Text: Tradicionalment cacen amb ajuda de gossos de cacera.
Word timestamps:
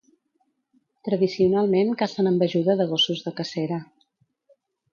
Tradicionalment 1.07 1.93
cacen 2.01 2.31
amb 2.31 2.47
ajuda 2.47 2.79
de 2.81 2.89
gossos 2.95 3.23
de 3.27 3.35
cacera. 3.43 3.81